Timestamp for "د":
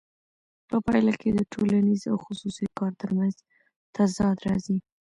1.33-1.39